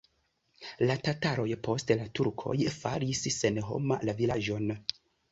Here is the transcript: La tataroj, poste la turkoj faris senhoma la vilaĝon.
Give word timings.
La 0.91 0.93
tataroj, 1.07 1.43
poste 1.67 1.97
la 1.99 2.07
turkoj 2.19 2.55
faris 2.77 3.21
senhoma 3.35 3.99
la 4.11 4.17
vilaĝon. 4.23 4.73